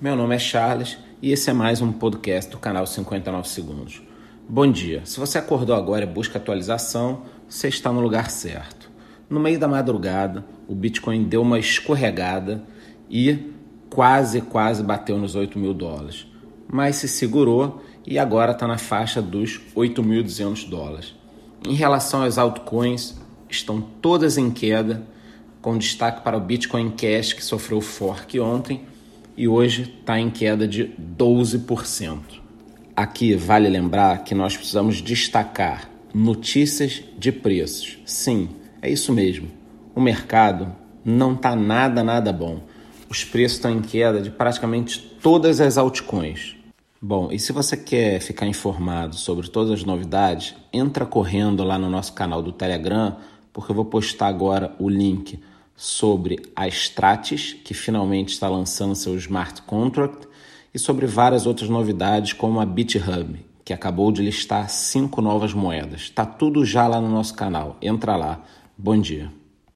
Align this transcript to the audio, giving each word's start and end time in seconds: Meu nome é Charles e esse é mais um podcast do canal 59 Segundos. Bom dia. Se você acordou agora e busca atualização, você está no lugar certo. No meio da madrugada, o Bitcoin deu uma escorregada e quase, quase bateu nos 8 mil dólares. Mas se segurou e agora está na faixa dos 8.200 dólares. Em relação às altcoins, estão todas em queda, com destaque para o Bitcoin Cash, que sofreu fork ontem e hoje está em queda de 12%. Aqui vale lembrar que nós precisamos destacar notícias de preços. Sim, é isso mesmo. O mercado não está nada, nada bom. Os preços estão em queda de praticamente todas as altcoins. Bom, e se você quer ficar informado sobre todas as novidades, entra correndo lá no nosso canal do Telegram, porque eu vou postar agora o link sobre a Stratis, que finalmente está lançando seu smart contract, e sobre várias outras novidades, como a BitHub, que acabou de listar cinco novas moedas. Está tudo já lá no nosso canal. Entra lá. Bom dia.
Meu 0.00 0.16
nome 0.16 0.34
é 0.34 0.38
Charles 0.38 0.96
e 1.20 1.30
esse 1.30 1.50
é 1.50 1.52
mais 1.52 1.82
um 1.82 1.92
podcast 1.92 2.50
do 2.50 2.56
canal 2.56 2.86
59 2.86 3.46
Segundos. 3.46 4.00
Bom 4.48 4.66
dia. 4.66 5.02
Se 5.04 5.20
você 5.20 5.36
acordou 5.36 5.76
agora 5.76 6.04
e 6.04 6.06
busca 6.06 6.38
atualização, 6.38 7.24
você 7.46 7.68
está 7.68 7.92
no 7.92 8.00
lugar 8.00 8.30
certo. 8.30 8.90
No 9.28 9.38
meio 9.38 9.58
da 9.58 9.68
madrugada, 9.68 10.42
o 10.66 10.74
Bitcoin 10.74 11.24
deu 11.24 11.42
uma 11.42 11.58
escorregada 11.58 12.64
e 13.10 13.52
quase, 13.90 14.40
quase 14.40 14.82
bateu 14.82 15.18
nos 15.18 15.34
8 15.34 15.58
mil 15.58 15.74
dólares. 15.74 16.26
Mas 16.66 16.96
se 16.96 17.06
segurou 17.06 17.84
e 18.06 18.18
agora 18.18 18.52
está 18.52 18.66
na 18.66 18.78
faixa 18.78 19.20
dos 19.20 19.60
8.200 19.76 20.66
dólares. 20.66 21.14
Em 21.68 21.74
relação 21.74 22.22
às 22.22 22.38
altcoins, 22.38 23.20
estão 23.50 23.82
todas 23.82 24.38
em 24.38 24.50
queda, 24.50 25.02
com 25.60 25.76
destaque 25.76 26.22
para 26.22 26.38
o 26.38 26.40
Bitcoin 26.40 26.90
Cash, 26.90 27.34
que 27.34 27.44
sofreu 27.44 27.82
fork 27.82 28.40
ontem 28.40 28.88
e 29.40 29.48
hoje 29.48 29.94
está 29.98 30.20
em 30.20 30.28
queda 30.28 30.68
de 30.68 30.92
12%. 31.16 32.20
Aqui 32.94 33.34
vale 33.34 33.70
lembrar 33.70 34.22
que 34.22 34.34
nós 34.34 34.54
precisamos 34.54 35.00
destacar 35.00 35.90
notícias 36.12 37.02
de 37.18 37.32
preços. 37.32 37.96
Sim, 38.04 38.50
é 38.82 38.90
isso 38.90 39.14
mesmo. 39.14 39.48
O 39.94 40.00
mercado 40.00 40.70
não 41.02 41.32
está 41.32 41.56
nada, 41.56 42.04
nada 42.04 42.34
bom. 42.34 42.60
Os 43.08 43.24
preços 43.24 43.56
estão 43.56 43.70
em 43.70 43.80
queda 43.80 44.20
de 44.20 44.30
praticamente 44.30 44.98
todas 45.22 45.58
as 45.58 45.78
altcoins. 45.78 46.54
Bom, 47.00 47.32
e 47.32 47.38
se 47.38 47.50
você 47.50 47.78
quer 47.78 48.20
ficar 48.20 48.46
informado 48.46 49.16
sobre 49.16 49.48
todas 49.48 49.70
as 49.72 49.84
novidades, 49.84 50.54
entra 50.70 51.06
correndo 51.06 51.64
lá 51.64 51.78
no 51.78 51.88
nosso 51.88 52.12
canal 52.12 52.42
do 52.42 52.52
Telegram, 52.52 53.16
porque 53.54 53.72
eu 53.72 53.76
vou 53.76 53.86
postar 53.86 54.26
agora 54.26 54.76
o 54.78 54.86
link 54.86 55.40
sobre 55.80 56.42
a 56.54 56.68
Stratis, 56.68 57.54
que 57.64 57.72
finalmente 57.72 58.34
está 58.34 58.46
lançando 58.50 58.94
seu 58.94 59.16
smart 59.16 59.62
contract, 59.62 60.28
e 60.74 60.78
sobre 60.78 61.06
várias 61.06 61.46
outras 61.46 61.70
novidades, 61.70 62.34
como 62.34 62.60
a 62.60 62.66
BitHub, 62.66 63.42
que 63.64 63.72
acabou 63.72 64.12
de 64.12 64.20
listar 64.20 64.68
cinco 64.68 65.22
novas 65.22 65.54
moedas. 65.54 66.02
Está 66.02 66.26
tudo 66.26 66.66
já 66.66 66.86
lá 66.86 67.00
no 67.00 67.08
nosso 67.08 67.34
canal. 67.34 67.78
Entra 67.80 68.14
lá. 68.14 68.44
Bom 68.76 69.00
dia. 69.00 69.32